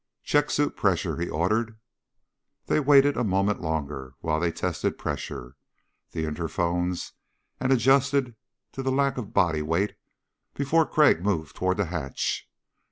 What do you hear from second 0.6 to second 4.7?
pressure," he ordered. They waited a moment longer while they